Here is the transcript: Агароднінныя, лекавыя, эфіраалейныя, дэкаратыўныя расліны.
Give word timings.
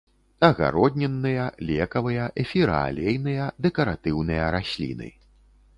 Агароднінныя, 0.47 1.43
лекавыя, 1.71 2.23
эфіраалейныя, 2.45 3.43
дэкаратыўныя 3.67 4.51
расліны. 4.59 5.09